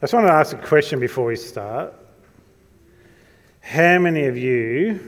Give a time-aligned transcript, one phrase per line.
[0.00, 1.92] I just want to ask a question before we start.
[3.60, 4.98] How many of you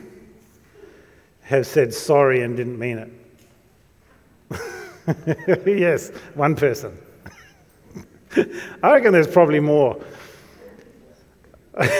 [1.44, 3.10] have said sorry and didn't mean
[4.50, 5.66] it?
[5.66, 6.94] yes, one person.
[8.82, 9.98] I reckon there's probably more.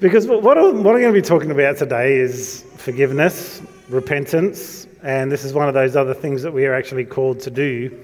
[0.00, 5.42] because what what I'm going to be talking about today is forgiveness, repentance, and this
[5.42, 7.98] is one of those other things that we are actually called to do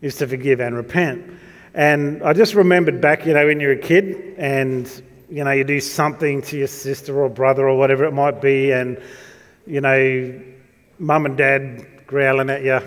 [0.00, 1.24] is to forgive and repent.
[1.76, 4.90] And I just remembered back, you know, when you're a kid and,
[5.28, 8.72] you know, you do something to your sister or brother or whatever it might be,
[8.72, 8.98] and,
[9.66, 10.40] you know,
[10.98, 12.80] mum and dad growling at you.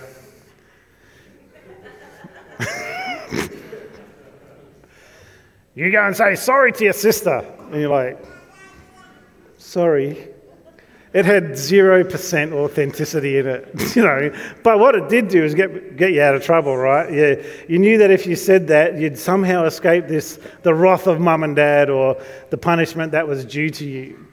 [5.76, 7.46] you go and say sorry to your sister.
[7.72, 8.18] And you're like,
[9.60, 10.30] sorry.
[11.12, 14.32] It had 0% authenticity in it, you know.
[14.64, 17.12] But what it did do is get, get you out of trouble, right?
[17.12, 17.44] Yeah.
[17.68, 21.44] You knew that if you said that, you'd somehow escape this, the wrath of mum
[21.44, 24.28] and dad or the punishment that was due to you.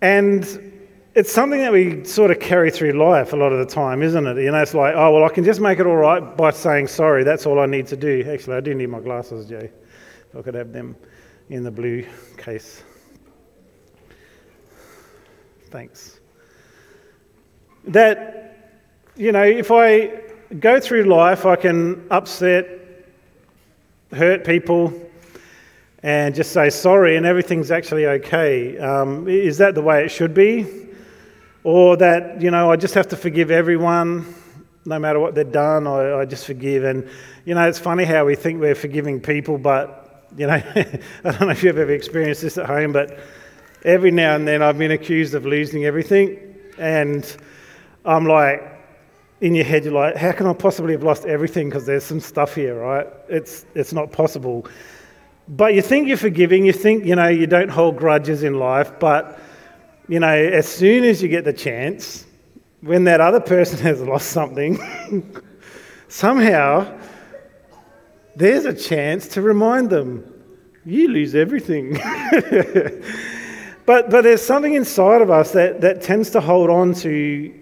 [0.00, 0.72] And
[1.14, 4.26] it's something that we sort of carry through life a lot of the time, isn't
[4.26, 4.38] it?
[4.38, 6.88] You know, it's like, oh, well, I can just make it all right by saying
[6.88, 7.24] sorry.
[7.24, 8.26] That's all I need to do.
[8.30, 9.70] Actually, I do need my glasses, Jay.
[10.30, 10.96] If I could have them
[11.50, 12.06] in the blue
[12.38, 12.82] case.
[15.76, 16.20] Thanks.
[17.88, 18.78] That,
[19.14, 20.22] you know, if I
[20.58, 22.66] go through life, I can upset,
[24.10, 24.90] hurt people,
[26.02, 28.78] and just say sorry, and everything's actually okay.
[28.78, 30.64] Um, is that the way it should be?
[31.62, 34.34] Or that, you know, I just have to forgive everyone,
[34.86, 36.84] no matter what they've done, I, I just forgive.
[36.84, 37.06] And,
[37.44, 41.40] you know, it's funny how we think we're forgiving people, but, you know, I don't
[41.42, 43.18] know if you've ever experienced this at home, but
[43.86, 46.38] every now and then I've been accused of losing everything.
[46.76, 47.24] And
[48.04, 48.60] I'm like,
[49.40, 51.68] in your head, you're like, how can I possibly have lost everything?
[51.68, 53.06] Because there's some stuff here, right?
[53.28, 54.66] It's, it's not possible.
[55.48, 58.98] But you think you're forgiving, you think, you know, you don't hold grudges in life,
[58.98, 59.38] but,
[60.08, 62.26] you know, as soon as you get the chance,
[62.80, 64.78] when that other person has lost something,
[66.08, 66.98] somehow
[68.34, 70.32] there's a chance to remind them,
[70.84, 72.00] you lose everything.
[73.86, 77.54] But, but there's something inside of us that, that tends to hold on to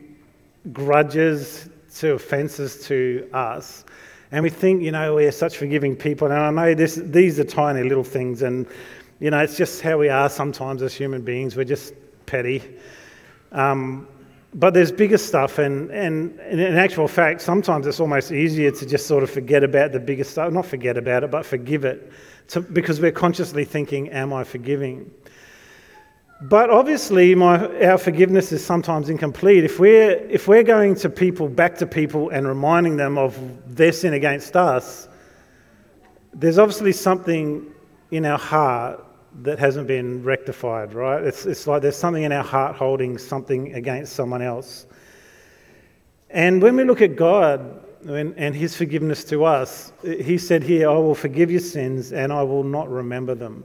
[0.72, 3.84] grudges, to offences to us.
[4.32, 6.26] And we think, you know, we're such forgiving people.
[6.26, 8.40] And I know this, these are tiny little things.
[8.40, 8.66] And,
[9.20, 11.56] you know, it's just how we are sometimes as human beings.
[11.56, 11.92] We're just
[12.24, 12.62] petty.
[13.52, 14.08] Um,
[14.54, 15.58] but there's bigger stuff.
[15.58, 19.62] And, and, and in actual fact, sometimes it's almost easier to just sort of forget
[19.62, 20.50] about the bigger stuff.
[20.52, 22.10] Not forget about it, but forgive it.
[22.48, 25.10] To, because we're consciously thinking, am I forgiving?
[26.40, 29.64] But obviously, my, our forgiveness is sometimes incomplete.
[29.64, 33.38] If we're, if we're going to people, back to people, and reminding them of
[33.74, 35.08] their sin against us,
[36.32, 37.72] there's obviously something
[38.10, 39.04] in our heart
[39.42, 41.22] that hasn't been rectified, right?
[41.22, 44.86] It's, it's like there's something in our heart holding something against someone else.
[46.30, 50.90] And when we look at God and, and His forgiveness to us, He said here,
[50.90, 53.64] I will forgive your sins and I will not remember them.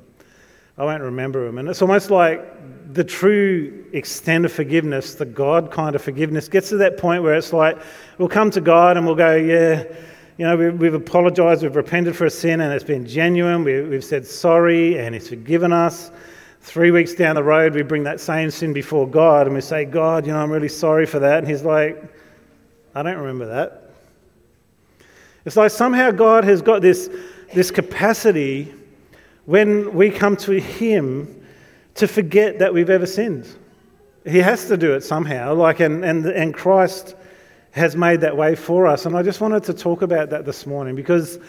[0.80, 1.58] I won't remember them.
[1.58, 6.70] And it's almost like the true extent of forgiveness, the God kind of forgiveness, gets
[6.70, 7.78] to that point where it's like
[8.18, 9.84] we'll come to God and we'll go, yeah,
[10.38, 13.82] you know, we, have apologized, we've repented for a sin and it's been genuine, we,
[13.82, 16.12] we've said sorry and He's forgiven us.
[16.62, 19.84] Three weeks down the road, we bring that same sin before God and we say,
[19.84, 21.40] God, you know, I'm really sorry for that.
[21.40, 22.02] And He's like,
[22.96, 23.92] I don't remember that.
[25.44, 27.10] It's like somehow God has got this,
[27.54, 28.74] this capacity
[29.46, 31.46] when we come to Him
[31.96, 33.48] to forget that we've ever sinned.
[34.26, 37.16] He has to do it somehow, like, and, and, and Christ
[37.72, 39.06] has made that way for us.
[39.06, 41.40] And I just wanted to talk about that this morning because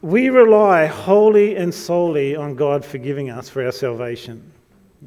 [0.00, 4.52] we rely wholly and solely on God forgiving us for our salvation.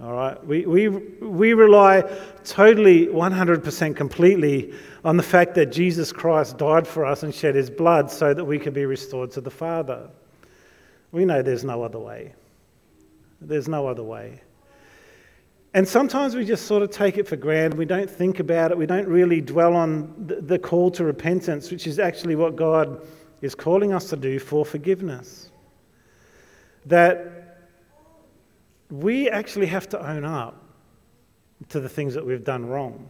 [0.01, 0.45] All right?
[0.45, 2.01] We, we, we rely
[2.43, 4.73] totally, 100% completely
[5.03, 8.43] on the fact that Jesus Christ died for us and shed his blood so that
[8.43, 10.09] we could be restored to the Father.
[11.11, 12.33] We know there's no other way.
[13.41, 14.41] There's no other way.
[15.73, 17.77] And sometimes we just sort of take it for granted.
[17.77, 18.77] We don't think about it.
[18.77, 23.05] We don't really dwell on the call to repentance, which is actually what God
[23.41, 25.49] is calling us to do for forgiveness.
[26.85, 27.69] That
[28.89, 30.61] we actually have to own up
[31.69, 33.09] to the things that we've done wrong.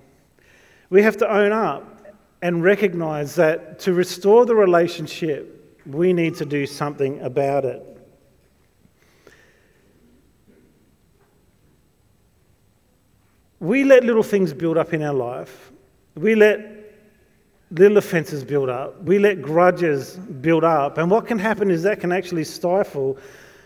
[0.91, 6.45] We have to own up and recognize that to restore the relationship, we need to
[6.45, 7.90] do something about it.
[13.61, 15.71] We let little things build up in our life.
[16.15, 16.59] We let
[17.69, 19.01] little offenses build up.
[19.03, 20.97] We let grudges build up.
[20.97, 23.17] And what can happen is that can actually stifle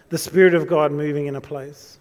[0.10, 1.98] the Spirit of God moving in a place.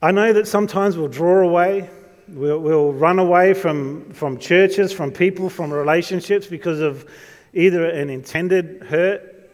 [0.00, 1.90] I know that sometimes we'll draw away,
[2.28, 7.06] we'll, we'll run away from, from churches, from people, from relationships because of
[7.52, 9.50] either an intended hurt,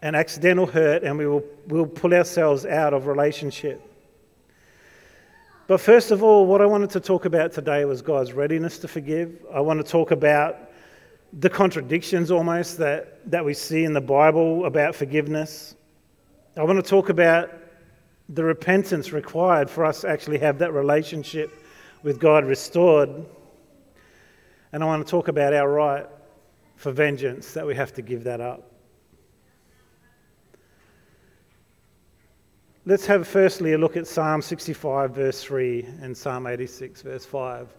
[0.00, 3.80] an accidental hurt, and we will we'll pull ourselves out of relationship.
[5.66, 8.88] But first of all, what I wanted to talk about today was God's readiness to
[8.88, 9.46] forgive.
[9.52, 10.58] I want to talk about
[11.32, 15.74] the contradictions almost that, that we see in the Bible about forgiveness.
[16.54, 17.50] I want to talk about
[18.28, 21.50] the repentance required for us to actually have that relationship
[22.02, 23.24] with God restored.
[24.72, 26.06] And I want to talk about our right
[26.76, 28.70] for vengeance, that we have to give that up.
[32.86, 37.74] Let's have firstly a look at Psalm 65, verse 3, and Psalm 86, verse 5.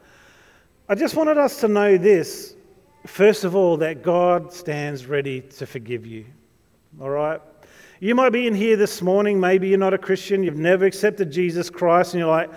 [0.89, 2.55] I just wanted us to know this,
[3.05, 6.25] first of all, that God stands ready to forgive you.
[6.99, 7.39] All right?
[7.99, 11.31] You might be in here this morning, maybe you're not a Christian, you've never accepted
[11.31, 12.49] Jesus Christ, and you're like,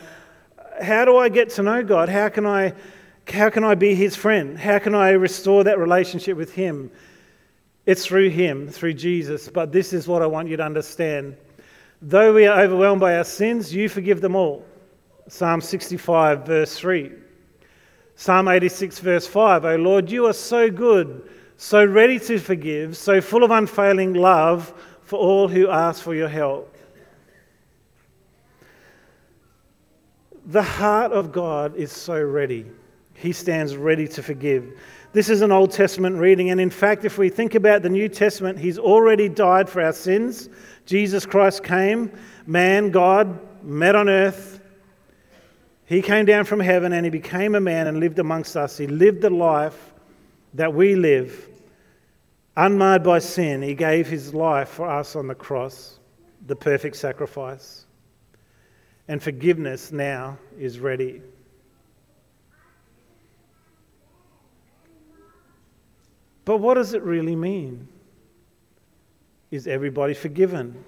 [0.81, 2.09] how do I get to know God?
[2.09, 2.73] How can I,
[3.29, 4.59] how can I be his friend?
[4.59, 6.91] How can I restore that relationship with him?
[7.85, 9.51] It's through him, through Jesus.
[9.51, 11.37] But this is what I want you to understand
[12.01, 14.65] Though we are overwhelmed by our sins, you forgive them all.
[15.29, 17.13] Psalm 65, verse 3.
[18.15, 19.65] Psalm 86, verse 5.
[19.65, 24.73] O Lord, you are so good, so ready to forgive, so full of unfailing love
[25.03, 26.77] for all who ask for your help.
[30.47, 32.67] The heart of God is so ready.
[33.15, 34.79] He stands ready to forgive.
[35.13, 38.09] This is an Old Testament reading, and in fact, if we think about the New
[38.09, 40.49] Testament, He's already died for our sins
[40.89, 42.11] Jesus Christ came,
[42.47, 44.59] man, God, met on earth.
[45.85, 48.79] He came down from heaven and he became a man and lived amongst us.
[48.79, 49.93] He lived the life
[50.55, 51.47] that we live,
[52.57, 53.61] unmarred by sin.
[53.61, 55.99] He gave his life for us on the cross,
[56.47, 57.85] the perfect sacrifice.
[59.09, 61.21] And forgiveness now is ready.
[66.49, 67.89] But what does it really mean?
[69.51, 70.83] Is everybody forgiven?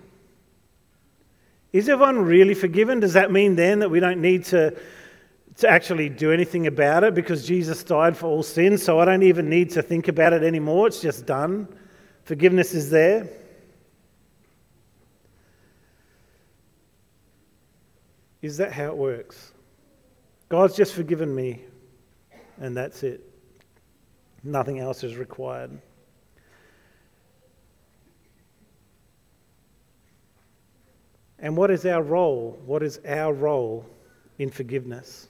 [1.70, 2.98] Is everyone really forgiven?
[2.98, 4.74] Does that mean then that we don't need to,
[5.58, 9.22] to actually do anything about it because Jesus died for all sins, so I don't
[9.22, 10.86] even need to think about it anymore?
[10.86, 11.68] It's just done.
[12.24, 13.28] Forgiveness is there.
[18.40, 19.52] Is that how it works?
[20.48, 21.60] God's just forgiven me,
[22.58, 23.29] and that's it.
[24.42, 25.78] Nothing else is required.
[31.38, 32.58] And what is our role?
[32.66, 33.86] What is our role
[34.38, 35.28] in forgiveness?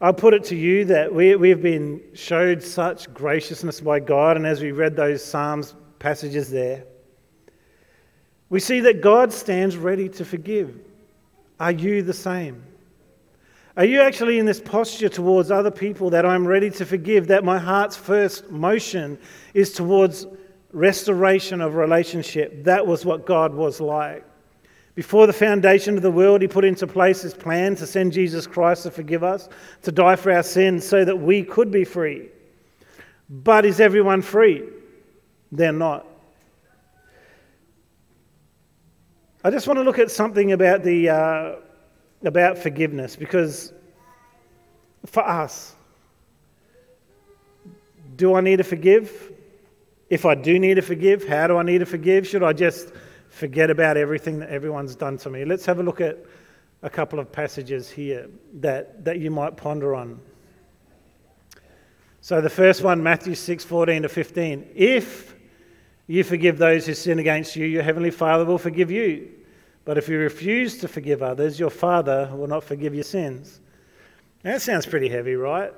[0.00, 4.36] I'll put it to you that we, we have been showed such graciousness by God,
[4.36, 6.84] and as we read those Psalms passages there,
[8.48, 10.74] we see that God stands ready to forgive.
[11.58, 12.64] Are you the same?
[13.80, 17.44] Are you actually in this posture towards other people that I'm ready to forgive, that
[17.44, 19.18] my heart's first motion
[19.54, 20.26] is towards
[20.70, 22.62] restoration of relationship.
[22.64, 24.22] That was what God was like.
[24.96, 28.46] Before the foundation of the world, He put into place His plan to send Jesus
[28.46, 29.48] Christ to forgive us,
[29.80, 32.28] to die for our sins so that we could be free.
[33.30, 34.62] But is everyone free?
[35.52, 36.06] They're not.
[39.42, 41.52] I just want to look at something about, the, uh,
[42.22, 43.72] about forgiveness because
[45.06, 45.74] for us,
[48.16, 49.32] do I need to forgive?
[50.10, 52.26] If I do need to forgive, how do I need to forgive?
[52.26, 52.92] Should I just
[53.28, 55.44] forget about everything that everyone's done to me?
[55.44, 56.18] Let's have a look at
[56.82, 60.20] a couple of passages here that, that you might ponder on.
[62.20, 64.72] So the first one, Matthew 6 14 to 15.
[64.74, 65.34] If
[66.06, 69.30] you forgive those who sin against you, your heavenly Father will forgive you.
[69.84, 73.60] But if you refuse to forgive others, your Father will not forgive your sins.
[74.44, 75.72] Now, that sounds pretty heavy, right?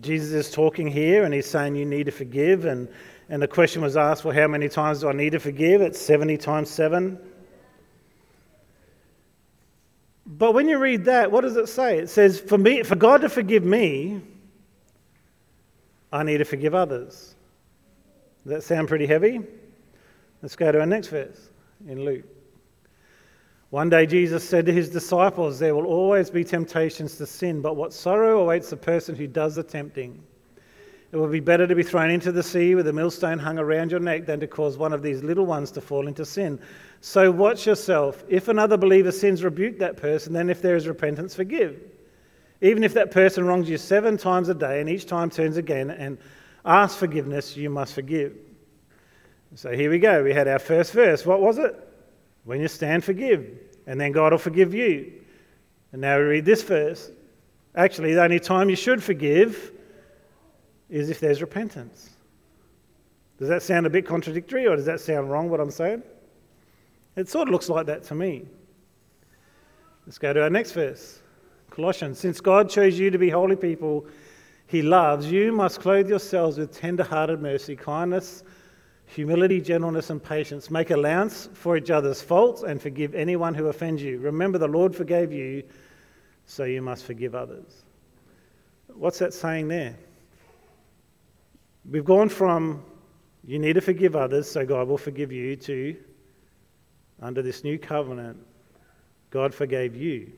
[0.00, 2.88] Jesus is talking here and he's saying you need to forgive and
[3.28, 5.80] and the question was asked, well, how many times do I need to forgive?
[5.80, 7.18] It's 70 times 7.
[10.26, 11.98] But when you read that, what does it say?
[11.98, 14.20] It says, for, me, for God to forgive me,
[16.12, 17.34] I need to forgive others.
[18.44, 19.40] Does that sound pretty heavy?
[20.40, 21.50] Let's go to our next verse
[21.88, 22.35] in Luke.
[23.70, 27.74] One day Jesus said to his disciples, There will always be temptations to sin, but
[27.74, 30.22] what sorrow awaits the person who does the tempting.
[31.12, 33.90] It would be better to be thrown into the sea with a millstone hung around
[33.90, 36.60] your neck than to cause one of these little ones to fall into sin.
[37.00, 38.24] So watch yourself.
[38.28, 40.32] If another believer sins, rebuke that person.
[40.32, 41.80] Then, if there is repentance, forgive.
[42.60, 45.90] Even if that person wrongs you seven times a day and each time turns again
[45.90, 46.18] and
[46.64, 48.36] asks forgiveness, you must forgive.
[49.54, 50.22] So here we go.
[50.22, 51.24] We had our first verse.
[51.24, 51.85] What was it?
[52.46, 53.44] When you stand, forgive,
[53.86, 55.12] and then God will forgive you.
[55.92, 57.10] And now we read this verse.
[57.74, 59.72] Actually, the only time you should forgive
[60.88, 62.10] is if there's repentance.
[63.38, 66.02] Does that sound a bit contradictory, or does that sound wrong, what I'm saying?
[67.16, 68.46] It sort of looks like that to me.
[70.06, 71.20] Let's go to our next verse
[71.70, 72.20] Colossians.
[72.20, 74.06] Since God chose you to be holy people
[74.68, 78.44] he loves, you must clothe yourselves with tender hearted mercy, kindness,
[79.06, 80.70] humility, gentleness, and patience.
[80.70, 84.18] Make allowance for each other's faults and forgive anyone who offends you.
[84.18, 85.62] Remember, the Lord forgave you,
[86.46, 87.84] so you must forgive others.
[88.88, 89.96] What's that saying there?
[91.88, 92.82] We've gone from
[93.44, 95.96] you need to forgive others so God will forgive you to
[97.22, 98.36] under this new covenant,
[99.30, 100.32] God forgave you.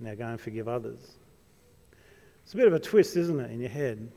[0.00, 0.98] Now go and forgive others.
[2.42, 4.10] It's a bit of a twist, isn't it, in your head?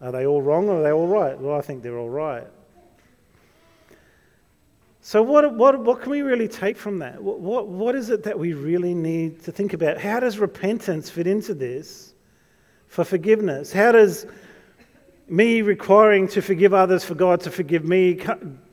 [0.00, 1.38] Are they all wrong or are they all right?
[1.38, 2.46] Well, I think they're all right.
[5.02, 7.22] So, what, what, what can we really take from that?
[7.22, 9.98] What, what, what is it that we really need to think about?
[9.98, 12.14] How does repentance fit into this
[12.86, 13.72] for forgiveness?
[13.72, 14.26] How does
[15.26, 18.20] me requiring to forgive others for God to forgive me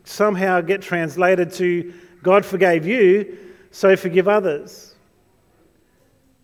[0.03, 1.93] somehow get translated to
[2.23, 3.37] God forgave you,
[3.71, 4.95] so forgive others?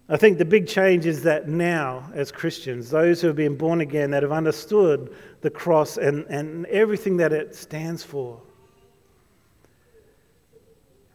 [0.07, 3.81] I think the big change is that now, as Christians, those who have been born
[3.81, 8.39] again, that have understood the cross and, and everything that it stands for,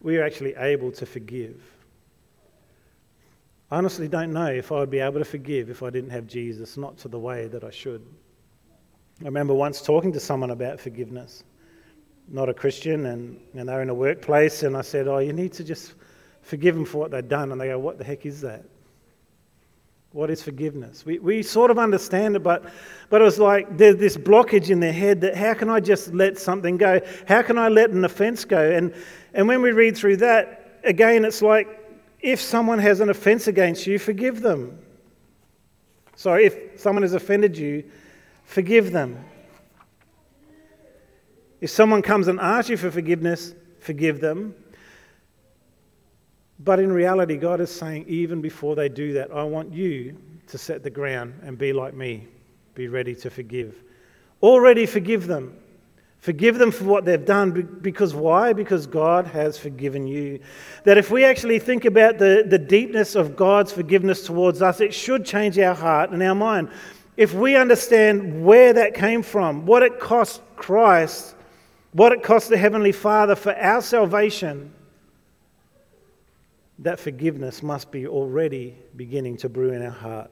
[0.01, 1.61] we are actually able to forgive.
[3.71, 6.27] I honestly don't know if I would be able to forgive if I didn't have
[6.27, 8.03] Jesus, not to the way that I should.
[9.21, 11.45] I remember once talking to someone about forgiveness,
[12.29, 15.53] not a Christian, and, and they're in a workplace, and I said, Oh, you need
[15.55, 15.95] to just
[16.43, 17.53] forgive them for what they've done.
[17.53, 18.65] And they go, What the heck is that?
[20.13, 21.05] What is forgiveness?
[21.05, 22.65] We, we sort of understand it, but,
[23.11, 26.15] but it was like there's this blockage in their head that how can I just
[26.15, 27.01] let something go?
[27.27, 28.71] How can I let an offense go?
[28.71, 28.95] And,
[29.35, 31.69] and when we read through that, again, it's like
[32.21, 34.79] if someone has an offense against you, forgive them.
[36.17, 37.85] Sorry, if someone has offended you,
[38.45, 39.25] forgive them.
[41.61, 44.55] If someone comes and asks you for forgiveness, forgive them.
[46.61, 50.17] But in reality, God is saying, even before they do that, I want you
[50.49, 52.27] to set the ground and be like me.
[52.75, 53.77] Be ready to forgive.
[54.43, 55.57] Already forgive them.
[56.19, 57.79] Forgive them for what they've done.
[57.81, 58.53] Because why?
[58.53, 60.41] Because God has forgiven you.
[60.85, 64.93] That if we actually think about the, the deepness of God's forgiveness towards us, it
[64.93, 66.71] should change our heart and our mind.
[67.17, 71.35] If we understand where that came from, what it cost Christ,
[71.93, 74.73] what it cost the Heavenly Father for our salvation,
[76.79, 80.31] that forgiveness must be already beginning to brew in our heart.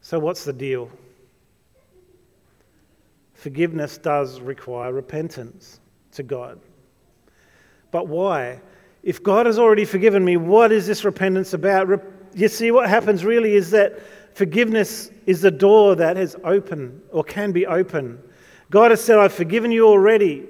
[0.00, 0.90] So, what's the deal?
[3.34, 5.80] Forgiveness does require repentance
[6.12, 6.60] to God.
[7.90, 8.60] But why?
[9.02, 11.88] If God has already forgiven me, what is this repentance about?
[12.34, 13.98] You see, what happens really is that
[14.34, 18.22] forgiveness is the door that is open or can be open.
[18.70, 20.46] God has said, I've forgiven you already.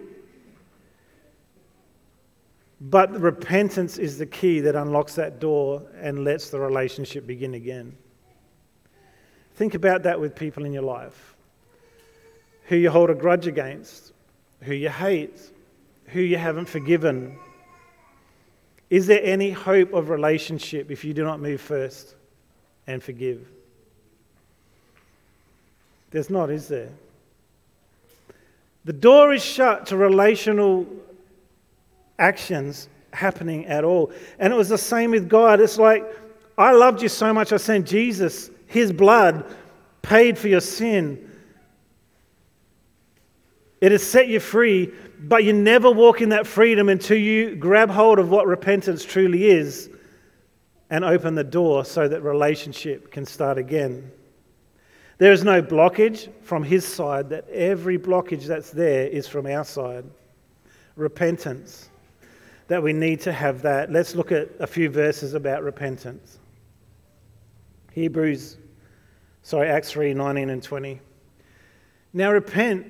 [2.80, 7.96] But repentance is the key that unlocks that door and lets the relationship begin again.
[9.54, 11.36] Think about that with people in your life
[12.64, 14.12] who you hold a grudge against,
[14.62, 15.50] who you hate,
[16.06, 17.36] who you haven't forgiven.
[18.88, 22.14] Is there any hope of relationship if you do not move first
[22.86, 23.46] and forgive?
[26.12, 26.90] There's not, is there?
[28.84, 30.86] The door is shut to relational
[32.20, 34.12] actions happening at all.
[34.38, 35.60] And it was the same with God.
[35.60, 36.04] It's like,
[36.56, 38.50] I loved you so much, I sent Jesus.
[38.66, 39.44] His blood
[40.02, 41.28] paid for your sin.
[43.80, 47.90] It has set you free, but you never walk in that freedom until you grab
[47.90, 49.90] hold of what repentance truly is
[50.90, 54.10] and open the door so that relationship can start again.
[55.18, 59.64] There is no blockage from his side, that every blockage that's there is from our
[59.64, 60.04] side.
[60.96, 61.89] Repentance
[62.70, 63.90] that we need to have that.
[63.90, 66.38] Let's look at a few verses about repentance.
[67.90, 68.58] Hebrews,
[69.42, 71.00] sorry, Acts 3 19 and 20.
[72.12, 72.86] Now repent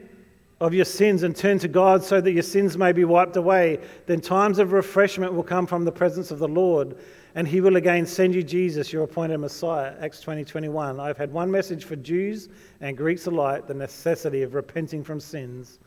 [0.61, 3.79] of your sins and turn to God so that your sins may be wiped away.
[4.05, 6.99] Then times of refreshment will come from the presence of the Lord,
[7.35, 9.95] and he will again send you Jesus, your appointed Messiah.
[10.03, 11.01] Acts 20 21.
[11.01, 12.51] I've had one message for Jews
[12.83, 15.79] and Greeks alike the necessity of repenting from sins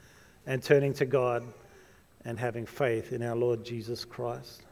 [0.48, 1.44] and turning to God
[2.26, 4.64] and having faith in our Lord Jesus Christ.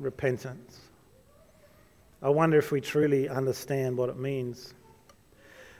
[0.00, 0.80] repentance.
[2.22, 4.74] I wonder if we truly understand what it means.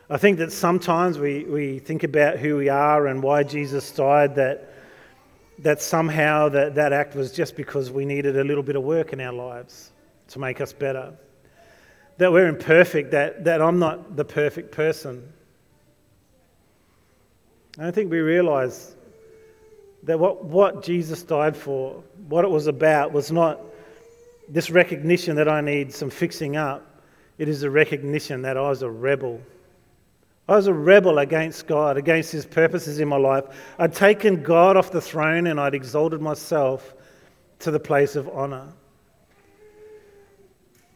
[0.08, 4.34] I think that sometimes we, we think about who we are and why Jesus died,
[4.36, 4.72] that,
[5.60, 9.12] that somehow that, that act was just because we needed a little bit of work
[9.12, 9.92] in our lives
[10.28, 11.14] to make us better.
[12.18, 15.32] That we're imperfect, that, that I'm not the perfect person.
[17.80, 18.94] I don't think we realize
[20.02, 23.58] that what, what Jesus died for, what it was about, was not
[24.50, 27.02] this recognition that I need some fixing up.
[27.38, 29.40] It is a recognition that I was a rebel.
[30.46, 33.44] I was a rebel against God, against His purposes in my life.
[33.78, 36.94] I'd taken God off the throne and I'd exalted myself
[37.60, 38.74] to the place of honor.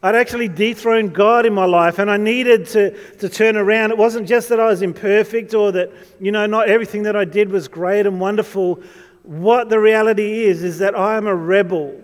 [0.04, 3.90] I'd actually dethroned God in my life and I needed to, to turn around.
[3.90, 7.24] It wasn't just that I was imperfect or that, you know, not everything that I
[7.24, 8.82] did was great and wonderful.
[9.22, 11.98] What the reality is, is that I am a rebel.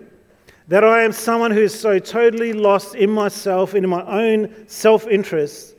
[0.67, 5.05] That I am someone who is so totally lost in myself, in my own self
[5.05, 5.75] interest,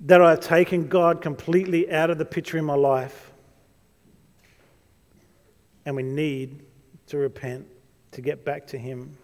[0.00, 3.32] that I've taken God completely out of the picture in my life.
[5.86, 6.62] And we need
[7.06, 7.66] to repent
[8.10, 9.16] to get back to Him.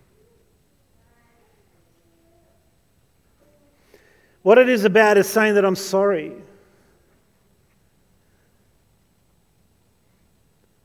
[4.42, 6.32] What it is about is saying that I'm sorry.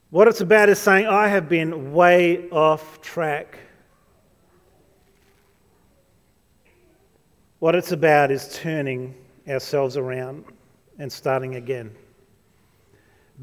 [0.09, 3.59] What it's about is saying, I have been way off track.
[7.59, 9.15] What it's about is turning
[9.47, 10.45] ourselves around
[10.99, 11.93] and starting again.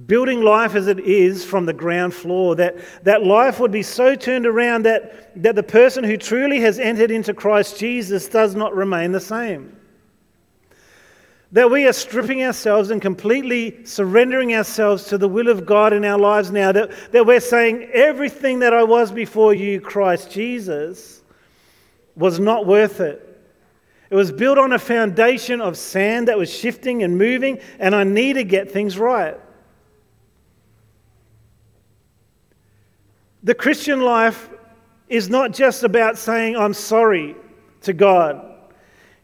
[0.06, 4.14] Building life as it is from the ground floor, that, that life would be so
[4.14, 8.74] turned around that, that the person who truly has entered into Christ Jesus does not
[8.74, 9.76] remain the same.
[11.54, 16.04] That we are stripping ourselves and completely surrendering ourselves to the will of God in
[16.04, 16.72] our lives now.
[16.72, 21.22] That, that we're saying everything that I was before you, Christ Jesus,
[22.16, 23.20] was not worth it.
[24.10, 28.02] It was built on a foundation of sand that was shifting and moving, and I
[28.02, 29.38] need to get things right.
[33.44, 34.48] The Christian life
[35.08, 37.36] is not just about saying, I'm sorry
[37.82, 38.53] to God.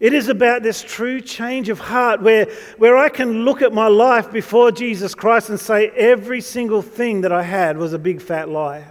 [0.00, 2.46] It is about this true change of heart where,
[2.78, 7.20] where I can look at my life before Jesus Christ and say every single thing
[7.20, 8.86] that I had was a big fat lie.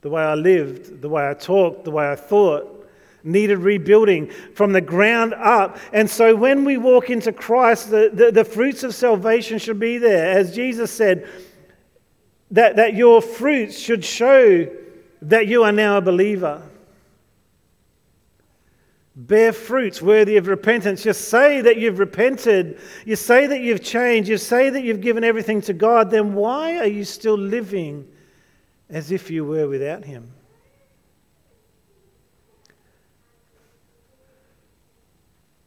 [0.00, 2.80] The way I lived, the way I talked, the way I thought
[3.22, 5.78] needed rebuilding from the ground up.
[5.92, 9.98] And so when we walk into Christ, the, the, the fruits of salvation should be
[9.98, 10.36] there.
[10.36, 11.28] As Jesus said,
[12.50, 14.68] that, that your fruits should show
[15.22, 16.62] that you are now a believer.
[19.14, 21.02] Bear fruits worthy of repentance.
[21.02, 22.80] Just say that you've repented.
[23.04, 24.28] You say that you've changed.
[24.28, 26.10] You say that you've given everything to God.
[26.10, 28.08] Then why are you still living
[28.88, 30.32] as if you were without Him?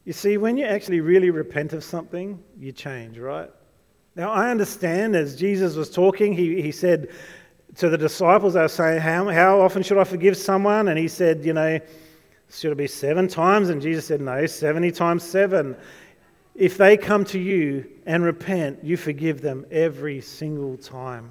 [0.04, 3.50] You see, when you actually really repent of something, you change, right?
[4.16, 7.10] Now, I understand as Jesus was talking, he, he said
[7.76, 10.88] to the disciples, they were saying, how, how often should I forgive someone?
[10.88, 11.78] And he said, You know,
[12.50, 13.68] should it be seven times?
[13.68, 15.76] And Jesus said, No, 70 times seven.
[16.54, 21.30] If they come to you and repent, you forgive them every single time.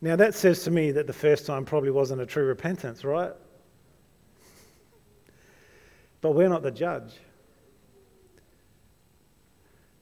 [0.00, 3.32] Now, that says to me that the first time probably wasn't a true repentance, right?
[6.20, 7.12] But we're not the judge.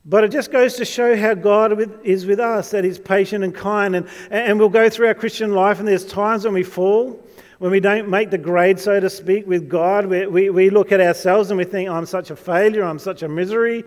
[0.04, 3.54] But it just goes to show how God is with us, that He's patient and
[3.54, 3.94] kind.
[3.94, 7.22] And, and we'll go through our Christian life, and there's times when we fall
[7.62, 10.90] when we don't make the grade, so to speak, with God, we, we, we look
[10.90, 13.84] at ourselves and we think, I'm such a failure, I'm such a misery,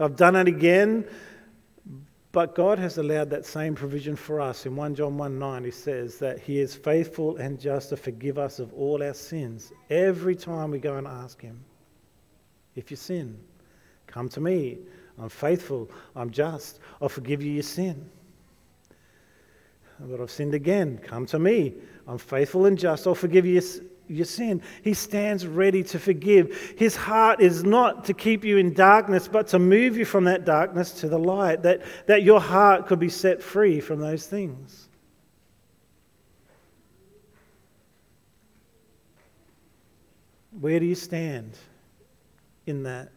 [0.00, 1.04] I've done it again.
[2.32, 4.64] But God has allowed that same provision for us.
[4.64, 8.38] In 1 John 1 9, he says that he is faithful and just to forgive
[8.38, 11.62] us of all our sins every time we go and ask him.
[12.76, 13.38] If you sin,
[14.06, 14.78] come to me.
[15.18, 18.08] I'm faithful, I'm just, I'll forgive you your sin.
[20.00, 20.98] But I've sinned again.
[20.98, 21.74] Come to me.
[22.06, 23.06] I'm faithful and just.
[23.06, 23.60] I'll forgive you
[24.08, 24.62] your sin.
[24.82, 26.74] He stands ready to forgive.
[26.76, 30.44] His heart is not to keep you in darkness, but to move you from that
[30.44, 34.88] darkness to the light, that, that your heart could be set free from those things.
[40.60, 41.56] Where do you stand
[42.66, 43.12] in that?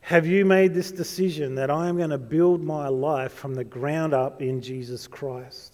[0.00, 3.62] Have you made this decision that I am going to build my life from the
[3.62, 5.71] ground up in Jesus Christ?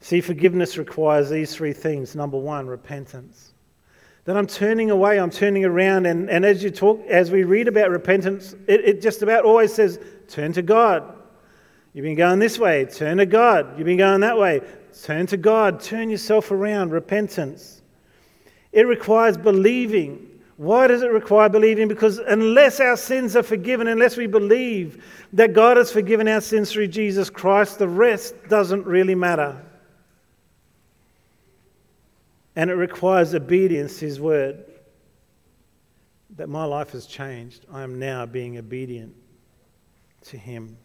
[0.00, 2.14] See, forgiveness requires these three things.
[2.14, 3.52] Number one, repentance.
[4.24, 7.66] That I'm turning away, I'm turning around, and, and as you talk, as we read
[7.66, 11.14] about repentance, it, it just about always says, turn to God.
[11.94, 13.78] You've been going this way, turn to God.
[13.78, 14.60] You've been going that way,
[15.02, 15.80] turn to God.
[15.80, 17.80] Turn yourself around, repentance.
[18.70, 20.28] It requires believing.
[20.58, 21.88] Why does it require believing?
[21.88, 26.70] Because unless our sins are forgiven, unless we believe that God has forgiven our sins
[26.70, 29.64] through Jesus Christ, the rest doesn't really matter.
[32.58, 34.64] And it requires obedience to His word.
[36.34, 37.64] That my life has changed.
[37.72, 39.14] I am now being obedient
[40.22, 40.76] to Him.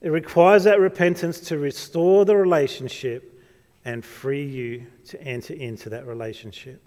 [0.00, 3.38] It requires that repentance to restore the relationship
[3.84, 6.82] and free you to enter into that relationship.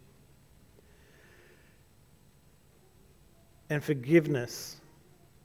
[3.70, 4.78] And forgiveness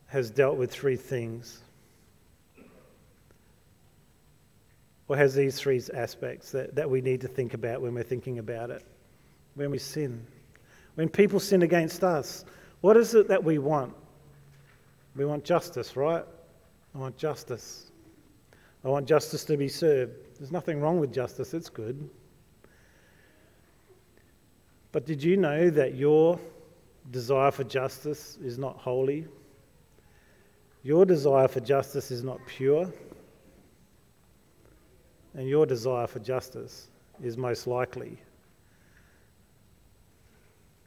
[0.06, 1.60] has dealt with three things
[5.08, 8.38] or has these three aspects that, that we need to think about when we're thinking
[8.38, 8.84] about it.
[9.54, 10.24] When we sin,
[10.94, 12.44] when people sin against us,
[12.80, 13.94] what is it that we want?
[15.16, 16.24] We want justice, right?
[16.94, 17.90] I want justice.
[18.84, 20.12] I want justice to be served.
[20.38, 22.08] There's nothing wrong with justice, it's good.
[24.92, 26.38] But did you know that your
[27.10, 29.26] desire for justice is not holy?
[30.82, 32.90] Your desire for justice is not pure?
[35.38, 36.88] And your desire for justice
[37.22, 38.18] is most likely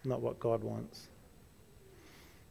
[0.03, 1.07] not what God wants.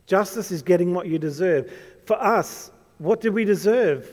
[0.06, 1.70] Justice is getting what you deserve.
[2.06, 4.08] For us, what did we deserve?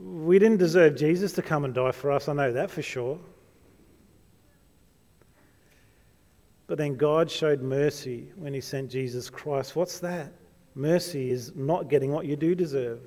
[0.00, 3.18] We didn't deserve Jesus to come and die for us, I know that for sure.
[6.68, 9.74] But then God showed mercy when He sent Jesus Christ.
[9.74, 10.32] What's that?
[10.76, 13.00] Mercy is not getting what you do deserve.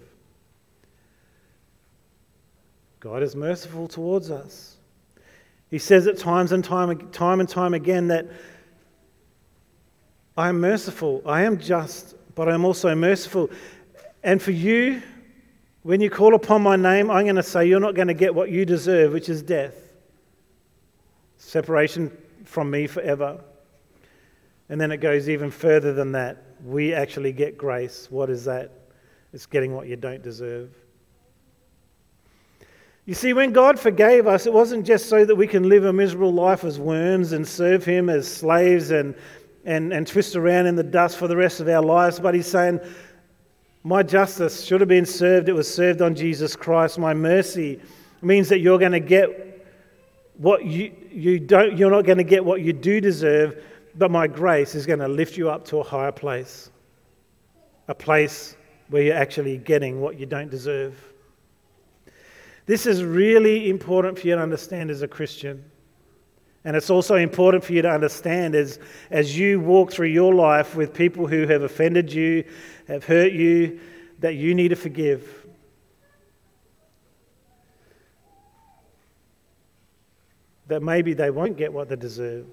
[3.06, 4.78] God is merciful towards us.
[5.70, 8.26] He says at times and time, time and time again that
[10.36, 13.52] I am merciful, I am just, but I am also merciful.
[14.24, 15.04] And for you,
[15.84, 18.34] when you call upon my name, I'm going to say you're not going to get
[18.34, 19.76] what you deserve, which is death,
[21.38, 22.12] separation
[22.44, 23.40] from me forever.
[24.68, 26.44] And then it goes even further than that.
[26.66, 28.08] We actually get grace.
[28.10, 28.72] What is that?
[29.32, 30.72] It's getting what you don't deserve.
[33.06, 35.94] You see, when God forgave us, it wasn't just so that we can live a
[35.94, 39.14] miserable life as worms and serve Him as slaves and,
[39.64, 42.48] and, and twist around in the dust for the rest of our lives, but He's
[42.48, 42.80] saying,
[43.84, 45.50] My justice should have been served.
[45.50, 46.98] It was served on Jesus Christ.
[46.98, 47.80] My mercy
[48.24, 49.68] means that you're going to get
[50.38, 53.64] what you, you don't, you're not going to get what you do deserve,
[53.94, 56.72] but my grace is going to lift you up to a higher place,
[57.88, 58.58] a place
[58.90, 61.00] where you're actually getting what you don't deserve.
[62.66, 65.64] This is really important for you to understand as a Christian.
[66.64, 68.80] And it's also important for you to understand as,
[69.12, 72.44] as you walk through your life with people who have offended you,
[72.88, 73.80] have hurt you,
[74.20, 75.46] that you need to forgive.
[80.68, 82.48] That maybe they won't get what they deserve.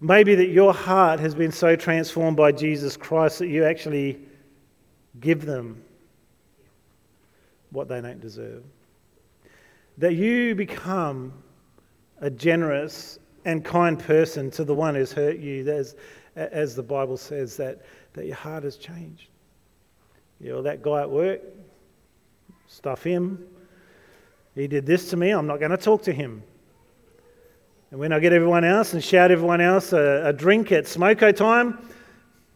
[0.00, 4.18] Maybe that your heart has been so transformed by Jesus Christ that you actually
[5.20, 5.84] give them
[7.70, 8.64] what they don't deserve
[9.98, 11.32] that you become
[12.20, 15.96] a generous and kind person to the one who's hurt you, as,
[16.36, 17.80] as the Bible says, that,
[18.12, 19.28] that your heart has changed.
[20.40, 21.40] You know, that guy at work,
[22.66, 23.44] stuff him.
[24.54, 26.42] He did this to me, I'm not going to talk to him.
[27.90, 31.34] And when I get everyone else and shout everyone else a, a drink at smoko
[31.34, 31.78] time,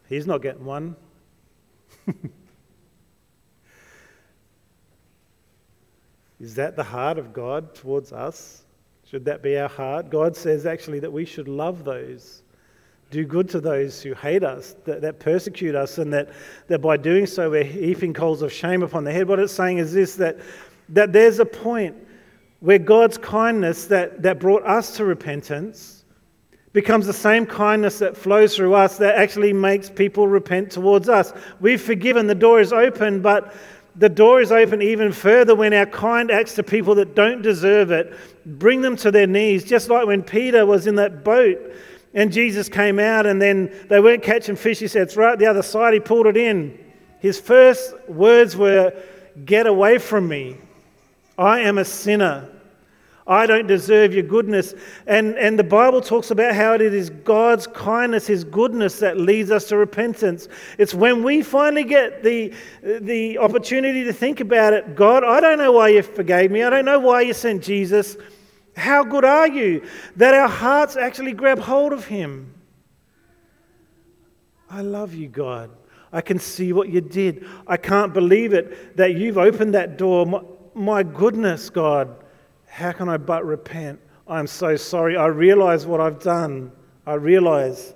[0.08, 0.96] he's not getting one.
[6.44, 8.64] Is that the heart of God towards us?
[9.10, 10.10] Should that be our heart?
[10.10, 12.42] God says actually that we should love those,
[13.10, 16.28] do good to those who hate us, that, that persecute us, and that,
[16.66, 19.26] that by doing so we're heaping coals of shame upon their head.
[19.26, 20.36] What it's saying is this that,
[20.90, 21.96] that there's a point
[22.60, 26.04] where God's kindness that, that brought us to repentance
[26.74, 31.32] becomes the same kindness that flows through us that actually makes people repent towards us.
[31.60, 33.54] We've forgiven, the door is open, but
[33.96, 37.90] the door is open even further when our kind acts to people that don't deserve
[37.90, 38.12] it,
[38.44, 41.58] bring them to their knees, just like when Peter was in that boat
[42.14, 44.78] and Jesus came out and then they weren't catching fish.
[44.78, 45.94] He said, It's right the other side.
[45.94, 46.78] He pulled it in.
[47.18, 48.94] His first words were,
[49.44, 50.56] Get away from me.
[51.36, 52.48] I am a sinner.
[53.26, 54.74] I don't deserve your goodness.
[55.06, 59.50] And, and the Bible talks about how it is God's kindness, His goodness that leads
[59.50, 60.48] us to repentance.
[60.76, 65.58] It's when we finally get the, the opportunity to think about it God, I don't
[65.58, 66.62] know why you forgave me.
[66.62, 68.16] I don't know why you sent Jesus.
[68.76, 69.86] How good are you?
[70.16, 72.52] That our hearts actually grab hold of Him.
[74.68, 75.70] I love you, God.
[76.12, 77.46] I can see what you did.
[77.66, 80.26] I can't believe it that you've opened that door.
[80.26, 80.40] My,
[80.74, 82.23] my goodness, God,
[82.74, 84.00] how can I but repent?
[84.26, 85.16] I'm so sorry.
[85.16, 86.72] I realize what I've done.
[87.06, 87.94] I realize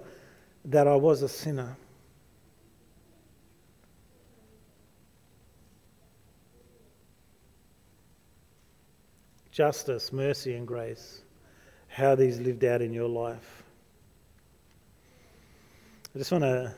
[0.67, 1.77] that I was a sinner.
[9.51, 11.23] Justice, mercy, and grace.
[11.89, 13.65] How these lived out in your life.
[16.15, 16.73] I just want to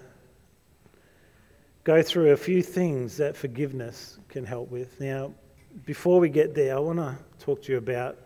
[1.85, 4.99] go through a few things that forgiveness can help with.
[4.99, 5.35] Now,
[5.85, 8.19] before we get there, I want to talk to you about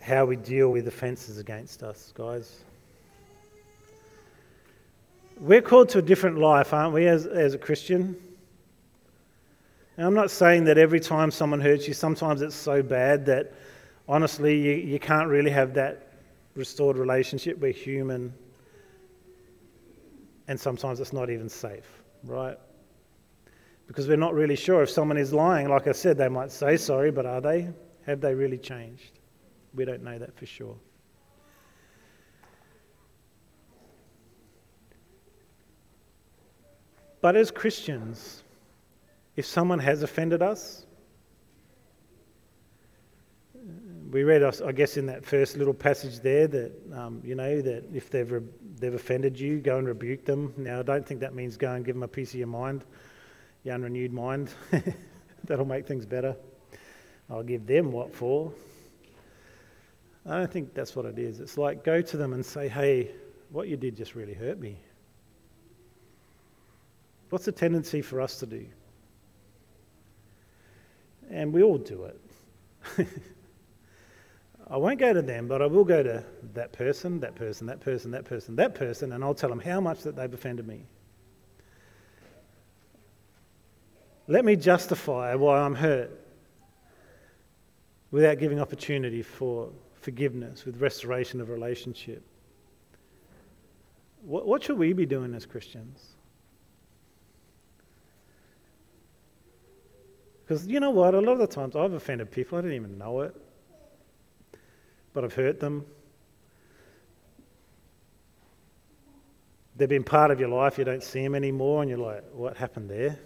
[0.00, 2.60] how we deal with offences against us, guys.
[5.38, 8.16] We're called to a different life, aren't we, as, as a Christian?
[9.98, 13.52] Now, I'm not saying that every time someone hurts you, sometimes it's so bad that
[14.08, 16.12] honestly you, you can't really have that
[16.54, 17.58] restored relationship.
[17.58, 18.32] We're human,
[20.48, 22.58] and sometimes it's not even safe, right?
[23.86, 25.68] Because we're not really sure if someone is lying.
[25.68, 27.68] Like I said, they might say sorry, but are they?
[28.06, 29.18] Have they really changed?
[29.74, 30.76] We don't know that for sure.
[37.20, 38.44] But as Christians,
[39.36, 40.86] if someone has offended us,
[44.10, 47.84] we read, I guess, in that first little passage there that, um, you know, that
[47.92, 48.40] if they've, re-
[48.78, 50.54] they've offended you, go and rebuke them.
[50.56, 52.84] Now, I don't think that means go and give them a piece of your mind,
[53.66, 54.50] your unrenewed mind.
[55.44, 56.36] That'll make things better.
[57.28, 58.52] I'll give them what for.
[60.24, 61.40] I don't think that's what it is.
[61.40, 63.10] It's like go to them and say, hey,
[63.50, 64.78] what you did just really hurt me.
[67.30, 68.66] What's the tendency for us to do?
[71.28, 73.08] And we all do it.
[74.70, 76.24] I won't go to them, but I will go to
[76.54, 79.80] that person, that person, that person, that person, that person, and I'll tell them how
[79.80, 80.86] much that they've offended me.
[84.28, 86.10] Let me justify why I'm hurt
[88.10, 92.22] without giving opportunity for forgiveness, with restoration of relationship.
[94.22, 96.02] What, what should we be doing as Christians?
[100.42, 101.14] Because you know what?
[101.14, 103.34] A lot of the times I've offended people, I didn't even know it,
[105.12, 105.84] but I've hurt them.
[109.76, 112.56] They've been part of your life, you don't see them anymore, and you're like, what
[112.56, 113.18] happened there?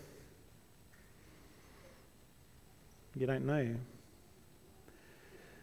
[3.16, 3.75] You don't know.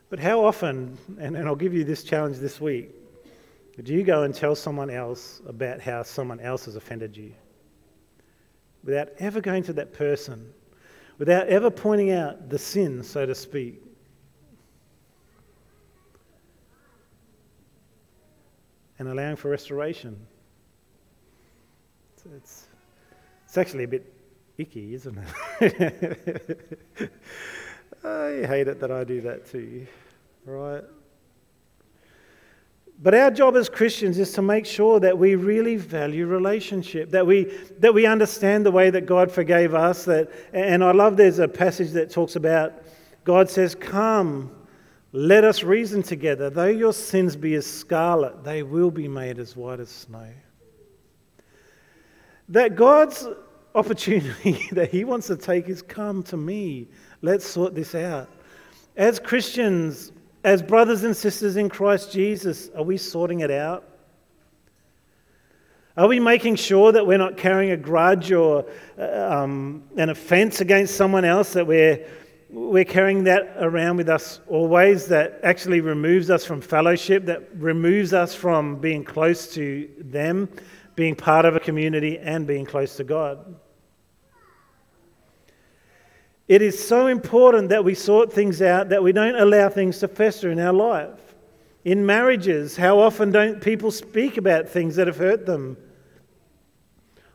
[0.09, 2.91] But how often, and, and I'll give you this challenge this week,
[3.83, 7.33] do you go and tell someone else about how someone else has offended you?
[8.83, 10.53] Without ever going to that person
[11.17, 13.81] without ever pointing out the sin, so to speak.
[18.99, 20.17] And allowing for restoration.
[22.13, 22.67] It's, it's,
[23.45, 24.11] it's actually a bit
[24.57, 25.17] icky, isn't
[25.61, 26.79] it?
[28.03, 29.87] I hate it that I do that to you,
[30.45, 30.83] right?
[32.99, 37.27] But our job as Christians is to make sure that we really value relationship, that
[37.27, 37.43] we,
[37.79, 40.05] that we understand the way that God forgave us.
[40.05, 42.73] That, and I love there's a passage that talks about
[43.23, 44.49] God says, Come,
[45.11, 46.49] let us reason together.
[46.49, 50.29] Though your sins be as scarlet, they will be made as white as snow.
[52.49, 53.27] That God's
[53.77, 56.87] opportunity that He wants to take is come to me.
[57.21, 58.29] Let's sort this out.
[58.95, 60.11] As Christians,
[60.43, 63.83] as brothers and sisters in Christ Jesus, are we sorting it out?
[65.95, 68.65] Are we making sure that we're not carrying a grudge or
[68.99, 72.07] uh, um, an offense against someone else, that we're,
[72.51, 78.13] we're carrying that around with us always, that actually removes us from fellowship, that removes
[78.13, 80.47] us from being close to them,
[80.95, 83.55] being part of a community, and being close to God?
[86.47, 90.07] It is so important that we sort things out, that we don't allow things to
[90.07, 91.35] fester in our life.
[91.83, 95.77] In marriages, how often don't people speak about things that have hurt them?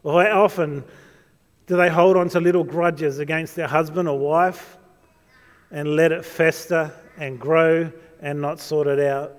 [0.02, 0.84] Or how often
[1.66, 4.78] do they hold on to little grudges against their husband or wife
[5.70, 9.36] and let it fester and grow and not sort it out?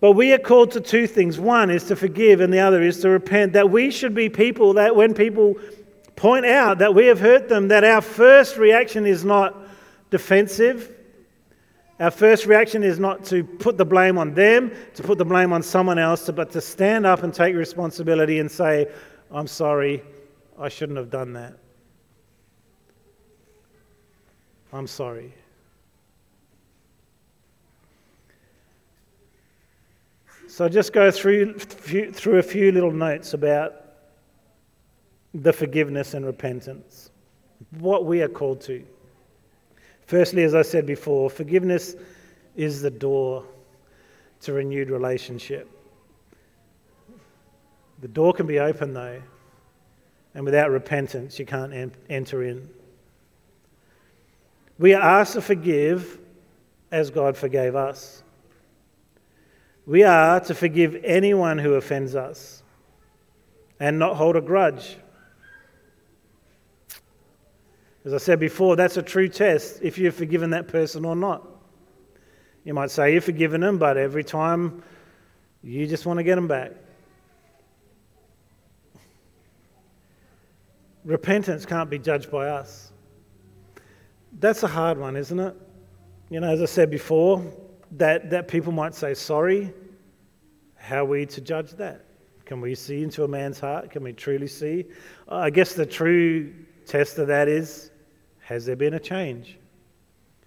[0.00, 1.38] But we are called to two things.
[1.38, 3.52] One is to forgive, and the other is to repent.
[3.52, 5.56] That we should be people that when people
[6.20, 9.56] point out that we have hurt them, that our first reaction is not
[10.10, 10.94] defensive.
[11.98, 15.50] Our first reaction is not to put the blame on them, to put the blame
[15.50, 18.88] on someone else, but to stand up and take responsibility and say,
[19.30, 20.02] I'm sorry,
[20.58, 21.56] I shouldn't have done that.
[24.74, 25.32] I'm sorry.
[30.48, 33.89] So just go through, through a few little notes about
[35.34, 37.10] the forgiveness and repentance,
[37.78, 38.84] what we are called to.
[40.06, 41.94] Firstly, as I said before, forgiveness
[42.56, 43.44] is the door
[44.40, 45.70] to renewed relationship.
[48.00, 49.22] The door can be open, though,
[50.34, 52.68] and without repentance, you can't en- enter in.
[54.78, 56.18] We are asked to forgive
[56.90, 58.22] as God forgave us.
[59.86, 62.62] We are to forgive anyone who offends us
[63.78, 64.96] and not hold a grudge.
[68.04, 71.46] As I said before, that's a true test if you've forgiven that person or not.
[72.64, 74.82] You might say you've forgiven them, but every time
[75.62, 76.72] you just want to get them back.
[81.04, 82.92] Repentance can't be judged by us.
[84.38, 85.56] That's a hard one, isn't it?
[86.30, 87.44] You know, as I said before,
[87.92, 89.72] that, that people might say sorry.
[90.76, 92.04] How are we to judge that?
[92.44, 93.90] Can we see into a man's heart?
[93.90, 94.86] Can we truly see?
[95.28, 96.52] I guess the true
[96.86, 97.89] test of that is
[98.50, 99.58] has there been a change?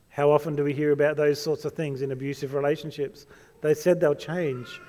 [0.09, 3.27] How often do we hear about those sorts of things in abusive relationships?
[3.61, 4.81] They said they'll change,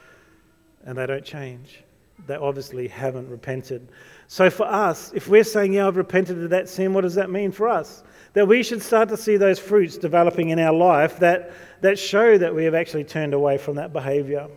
[0.85, 1.85] and they don't change.
[2.27, 3.93] They obviously haven't repented.
[4.27, 7.31] So, for us, if we're saying, Yeah, I've repented of that sin, what does that
[7.31, 8.03] mean for us?
[8.33, 12.37] That we should start to see those fruits developing in our life that, that show
[12.37, 14.49] that we have actually turned away from that behavior.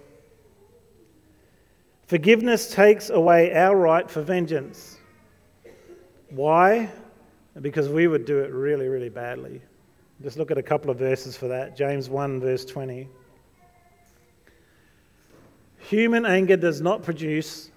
[2.08, 4.98] Forgiveness takes away our right for vengeance.
[6.32, 6.90] Why?
[7.62, 9.62] Because we would do it really, really badly.
[10.22, 11.78] Just look at a couple of verses for that.
[11.78, 13.08] James 1, verse 20.
[15.78, 17.72] Human anger does not produce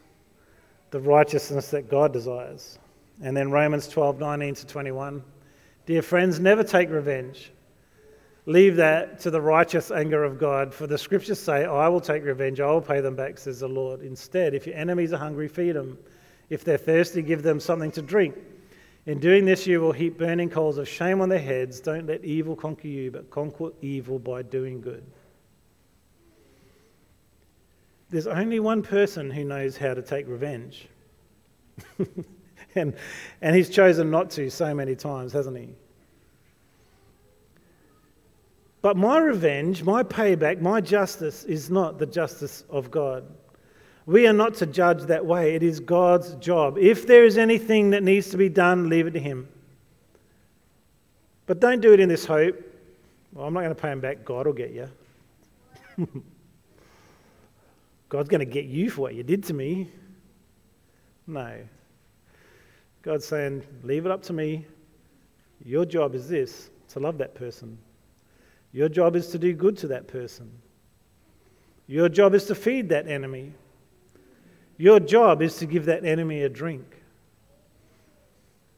[0.90, 2.78] the righteousness that God desires.
[3.22, 5.22] And then Romans 12, 19 to 21.
[5.86, 7.52] Dear friends, never take revenge.
[8.46, 12.24] Leave that to the righteous anger of God, for the scriptures say, I will take
[12.24, 14.00] revenge, I will pay them back, says the Lord.
[14.00, 15.98] Instead, if your enemies are hungry, feed them.
[16.48, 18.34] If they're thirsty, give them something to drink.
[19.06, 21.80] In doing this, you will heap burning coals of shame on their heads.
[21.80, 25.04] Don't let evil conquer you, but conquer evil by doing good.
[28.10, 30.88] There's only one person who knows how to take revenge.
[32.74, 32.94] and,
[33.40, 35.68] and he's chosen not to so many times, hasn't he?
[38.82, 43.24] But my revenge, my payback, my justice is not the justice of God.
[44.10, 45.54] We are not to judge that way.
[45.54, 46.76] It is God's job.
[46.78, 49.46] If there is anything that needs to be done, leave it to Him.
[51.46, 52.60] But don't do it in this hope.
[53.32, 54.24] Well, I'm not going to pay him back.
[54.24, 54.88] God will get you.
[58.08, 59.88] God's going to get you for what you did to me.
[61.28, 61.58] No.
[63.02, 64.66] God's saying, leave it up to me.
[65.64, 67.78] Your job is this to love that person.
[68.72, 70.50] Your job is to do good to that person.
[71.86, 73.52] Your job is to feed that enemy.
[74.80, 77.02] Your job is to give that enemy a drink.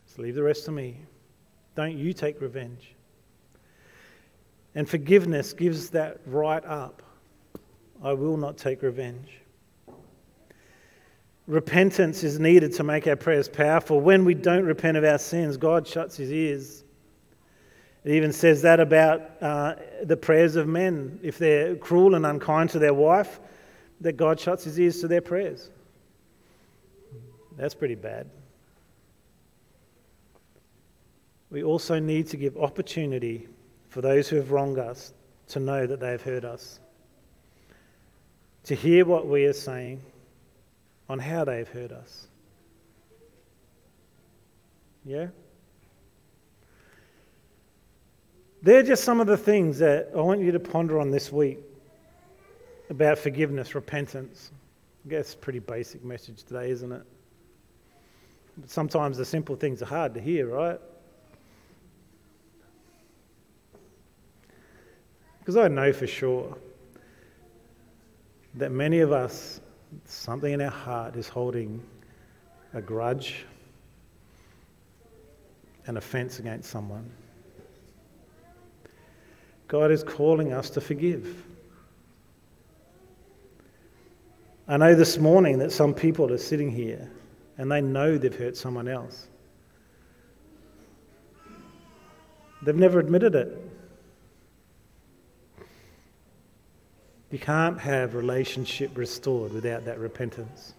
[0.05, 0.97] Just leave the rest to me.
[1.77, 2.97] Don't you take revenge.
[4.75, 7.05] And forgiveness gives that right up.
[8.03, 9.29] I will not take revenge.
[11.47, 14.01] Repentance is needed to make our prayers powerful.
[14.01, 16.83] When we don't repent of our sins, God shuts his ears.
[18.03, 21.21] It even says that about uh, the prayers of men.
[21.23, 23.39] If they're cruel and unkind to their wife,
[24.01, 25.71] that God shuts his ears to their prayers.
[27.57, 28.29] That's pretty bad.
[31.51, 33.47] We also need to give opportunity
[33.89, 35.13] for those who have wronged us
[35.49, 36.81] to know that they have hurt us,
[38.65, 40.01] to hear what we are saying
[41.11, 42.27] on how they have hurt us.
[45.05, 45.27] Yeah?
[48.63, 51.59] They're just some of the things that I want you to ponder on this week
[52.89, 54.53] about forgiveness, repentance.
[55.05, 57.03] I guess pretty basic message today, isn't it?
[58.67, 60.79] Sometimes the simple things are hard to hear, right?
[65.39, 66.57] Because I know for sure
[68.55, 69.61] that many of us,
[70.05, 71.83] something in our heart is holding
[72.75, 73.45] a grudge,
[75.87, 77.11] an offense against someone.
[79.67, 81.45] God is calling us to forgive.
[84.69, 87.11] I know this morning that some people are sitting here
[87.59, 89.29] and they know they've hurt someone else.
[92.63, 93.59] They've never admitted it.
[97.31, 100.75] You can't have relationship restored without that repentance.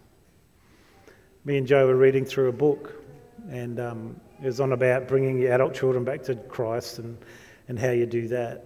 [1.46, 3.04] Me and Joe were reading through a book,
[3.50, 7.18] and um, it was on about bringing your adult children back to Christ and,
[7.68, 8.66] and how you do that.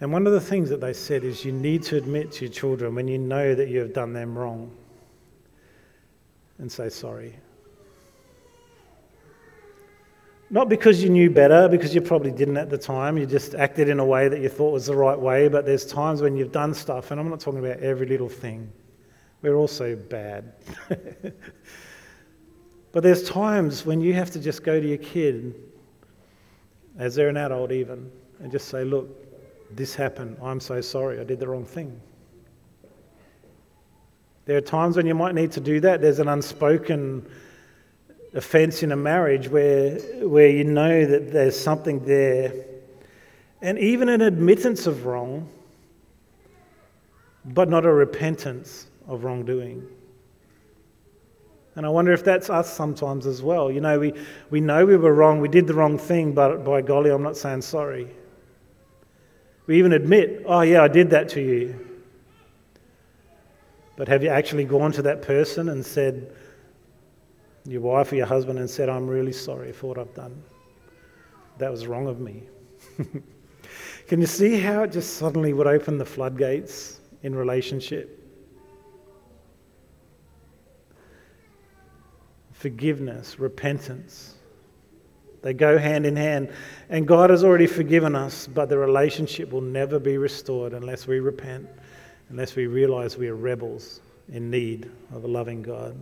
[0.00, 2.52] And one of the things that they said is you need to admit to your
[2.52, 4.74] children when you know that you have done them wrong
[6.60, 7.34] and say sorry.
[10.50, 13.16] Not because you knew better, because you probably didn't at the time.
[13.16, 15.46] You just acted in a way that you thought was the right way.
[15.48, 18.70] But there's times when you've done stuff, and I'm not talking about every little thing.
[19.42, 20.52] We're also bad.
[22.92, 25.54] but there's times when you have to just go to your kid,
[26.98, 29.08] as they're an adult even, and just say, Look,
[29.76, 30.36] this happened.
[30.42, 31.20] I'm so sorry.
[31.20, 32.00] I did the wrong thing.
[34.50, 36.00] There are times when you might need to do that.
[36.00, 37.24] There's an unspoken
[38.34, 42.52] offense in a marriage where, where you know that there's something there,
[43.62, 45.48] and even an admittance of wrong,
[47.44, 49.86] but not a repentance of wrongdoing.
[51.76, 53.70] And I wonder if that's us sometimes as well.
[53.70, 54.14] You know, we,
[54.50, 57.36] we know we were wrong, we did the wrong thing, but by golly, I'm not
[57.36, 58.08] saying sorry.
[59.68, 61.89] We even admit, oh, yeah, I did that to you.
[64.00, 66.34] But have you actually gone to that person and said,
[67.66, 70.42] your wife or your husband and said, I'm really sorry for what I've done.
[71.58, 72.44] That was wrong of me.
[74.08, 78.26] Can you see how it just suddenly would open the floodgates in relationship?
[82.52, 84.36] Forgiveness, repentance.
[85.42, 86.48] They go hand in hand.
[86.88, 91.20] And God has already forgiven us, but the relationship will never be restored unless we
[91.20, 91.68] repent,
[92.30, 94.00] unless we realize we are rebels
[94.32, 95.96] in need of a loving God.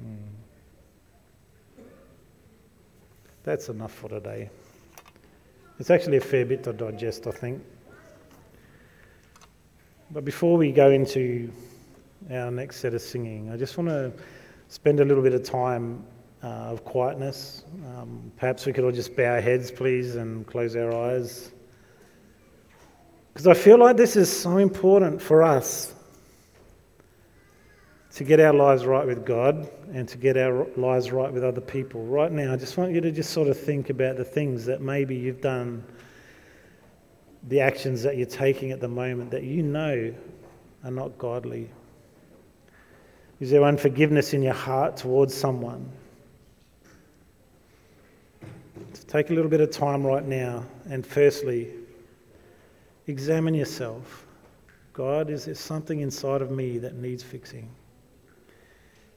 [0.00, 0.14] Hmm.
[3.42, 4.48] That's enough for today.
[5.80, 7.60] It's actually a fair bit to digest, I think.
[10.12, 11.50] But before we go into
[12.30, 14.12] our next set of singing, I just want to
[14.68, 16.04] spend a little bit of time
[16.44, 17.64] uh, of quietness.
[17.96, 21.50] Um, perhaps we could all just bow our heads, please, and close our eyes.
[23.32, 25.94] Because I feel like this is so important for us
[28.12, 31.62] to get our lives right with God and to get our lives right with other
[31.62, 32.04] people.
[32.04, 34.82] Right now, I just want you to just sort of think about the things that
[34.82, 35.82] maybe you've done,
[37.48, 40.14] the actions that you're taking at the moment that you know
[40.84, 41.70] are not godly.
[43.40, 45.90] Is there unforgiveness in your heart towards someone?
[48.92, 51.70] So take a little bit of time right now and firstly,
[53.06, 54.26] examine yourself.
[54.92, 57.70] God, is there something inside of me that needs fixing?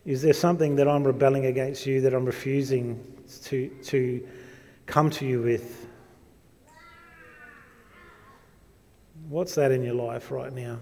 [0.06, 3.04] Is there something that I'm rebelling against you, that I'm refusing
[3.46, 4.28] to, to
[4.86, 5.88] come to you with?
[9.30, 10.78] What's that in your life right now?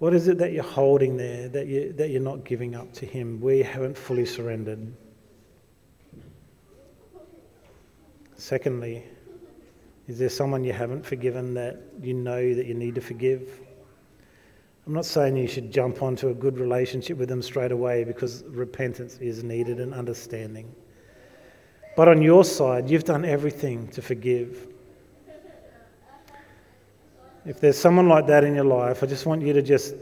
[0.00, 3.06] What is it that you're holding there that, you, that you're not giving up to
[3.06, 4.92] Him, We haven't fully surrendered?
[8.36, 9.04] Secondly,
[10.06, 13.60] is there someone you haven't forgiven that you know that you need to forgive?
[14.86, 18.44] I'm not saying you should jump onto a good relationship with them straight away because
[18.48, 20.74] repentance is needed and understanding.
[21.96, 24.66] But on your side, you've done everything to forgive.
[27.46, 29.94] If there's someone like that in your life, I just want you to just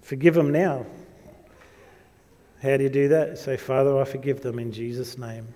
[0.00, 0.86] forgive them now.
[2.62, 3.38] How do you do that?
[3.38, 5.46] Say, Father, I forgive them in Jesus' name.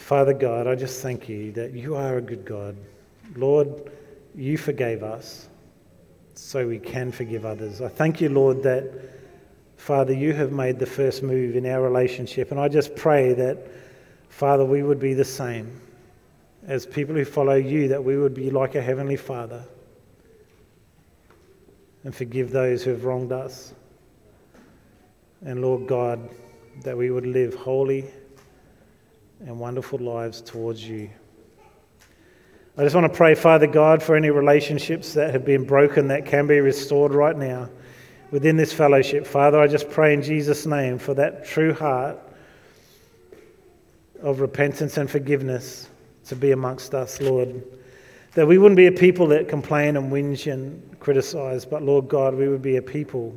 [0.00, 2.76] Father God, I just thank you that you are a good God.
[3.36, 3.92] Lord,
[4.34, 5.48] you forgave us
[6.34, 7.80] so we can forgive others.
[7.80, 8.90] I thank you, Lord, that,
[9.76, 12.50] Father, you have made the first move in our relationship.
[12.50, 13.68] And I just pray that,
[14.30, 15.80] Father, we would be the same
[16.66, 19.62] as people who follow you, that we would be like a Heavenly Father
[22.02, 23.74] and forgive those who have wronged us.
[25.44, 26.28] And Lord God,
[26.82, 28.06] that we would live holy
[29.40, 31.10] and wonderful lives towards you.
[32.76, 36.24] I just want to pray, Father God, for any relationships that have been broken that
[36.24, 37.68] can be restored right now
[38.30, 39.26] within this fellowship.
[39.26, 42.18] Father, I just pray in Jesus' name for that true heart
[44.22, 45.88] of repentance and forgiveness
[46.26, 47.62] to be amongst us, Lord.
[48.34, 52.34] That we wouldn't be a people that complain and whinge and criticize, but Lord God,
[52.34, 53.34] we would be a people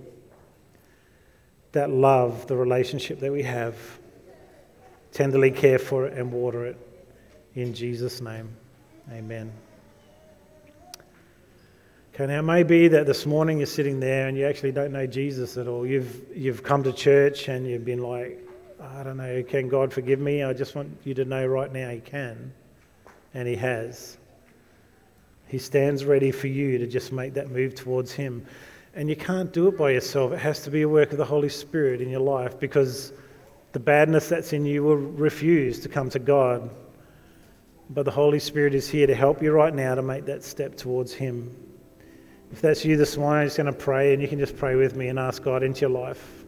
[1.72, 3.76] that love the relationship that we have
[5.14, 6.78] tenderly care for it and water it.
[7.56, 8.50] In Jesus' name,
[9.12, 9.52] amen.
[12.14, 14.92] Okay, now it may be that this morning you're sitting there and you actually don't
[14.92, 15.86] know Jesus at all.
[15.86, 18.40] You've, you've come to church and you've been like,
[18.80, 20.44] I don't know, can God forgive me?
[20.44, 22.52] I just want you to know right now He can,
[23.34, 24.18] and He has.
[25.48, 28.46] He stands ready for you to just make that move towards Him.
[28.96, 30.34] And you can't do it by yourself.
[30.34, 33.14] It has to be a work of the Holy Spirit in your life because
[33.74, 36.70] the badness that's in you will refuse to come to God.
[37.90, 40.78] But the Holy Spirit is here to help you right now to make that step
[40.78, 41.56] towards Him.
[42.52, 44.76] If that's you this morning, I'm just going to pray, and you can just pray
[44.76, 46.46] with me and ask God into your life.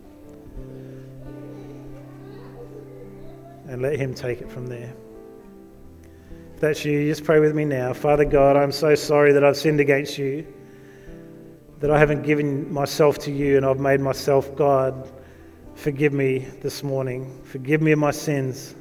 [3.68, 4.94] And let Him take it from there.
[6.54, 7.92] If that's you, just pray with me now.
[7.94, 10.46] Father God, I'm so sorry that I've sinned against you,
[11.80, 15.12] that I haven't given myself to you and I've made myself God.
[15.76, 17.42] Forgive me this morning.
[17.44, 18.76] Forgive me of my sins.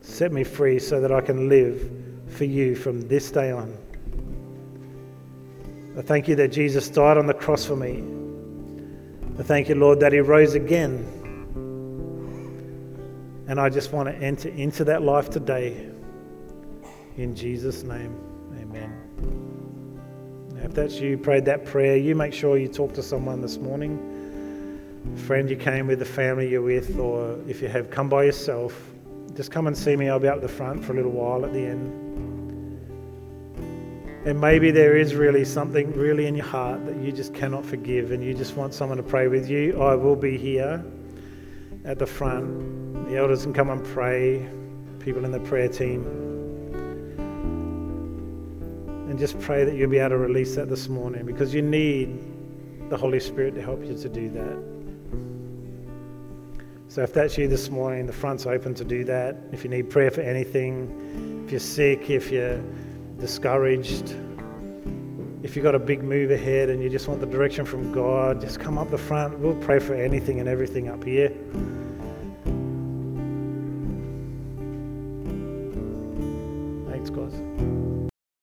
[0.00, 1.90] Set me free so that I can live
[2.28, 3.76] for you from this day on.
[5.98, 8.04] I thank you that Jesus died on the cross for me.
[9.38, 11.14] I thank you, Lord, that He rose again.
[13.48, 15.90] And I just want to enter into that life today.
[17.16, 18.16] In Jesus' name,
[18.60, 18.94] amen.
[20.62, 24.17] If that's you, prayed that prayer, you make sure you talk to someone this morning.
[25.26, 28.74] Friend you came with, the family you're with, or if you have come by yourself,
[29.34, 30.08] just come and see me.
[30.08, 32.08] I'll be up the front for a little while at the end.
[34.26, 38.10] And maybe there is really something really in your heart that you just cannot forgive
[38.10, 39.80] and you just want someone to pray with you.
[39.80, 40.84] I will be here
[41.84, 43.08] at the front.
[43.08, 44.48] The elders can come and pray,
[44.98, 46.04] people in the prayer team.
[49.08, 52.18] And just pray that you'll be able to release that this morning because you need
[52.90, 54.77] the Holy Spirit to help you to do that.
[56.90, 59.36] So if that's you this morning, the front's open to do that.
[59.52, 62.62] If you need prayer for anything, if you're sick, if you're
[63.18, 64.16] discouraged,
[65.42, 68.40] if you've got a big move ahead and you just want the direction from God,
[68.40, 69.38] just come up the front.
[69.38, 71.30] We'll pray for anything and everything up here.